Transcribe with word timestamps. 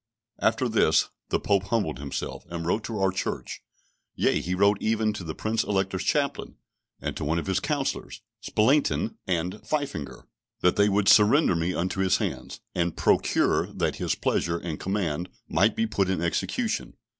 After 0.39 0.67
this 0.67 1.09
the 1.29 1.39
Pope 1.39 1.65
humbled 1.65 1.99
himself, 1.99 2.43
and 2.49 2.65
wrote 2.65 2.83
to 2.85 2.97
our 2.97 3.11
church, 3.11 3.61
yea, 4.15 4.41
he 4.41 4.55
wrote 4.55 4.79
even 4.81 5.13
to 5.13 5.23
the 5.23 5.35
Prince 5.35 5.63
Elector's 5.63 6.03
chaplain, 6.05 6.55
and 6.99 7.15
to 7.15 7.23
one 7.23 7.37
of 7.37 7.45
his 7.45 7.59
counsellors, 7.59 8.21
Spalatine 8.41 9.17
and 9.27 9.59
Pfeffinger, 9.63 10.25
that 10.61 10.75
they 10.75 10.89
would 10.89 11.07
surrender 11.07 11.55
me 11.55 11.75
into 11.75 11.99
his 11.99 12.17
hands, 12.17 12.61
and 12.73 12.97
procure 12.97 13.67
that 13.67 13.97
his 13.97 14.15
pleasure 14.15 14.57
and 14.57 14.79
command 14.79 15.29
might 15.47 15.75
be 15.75 15.85
put 15.85 16.09
in 16.09 16.19
execution. 16.19 16.95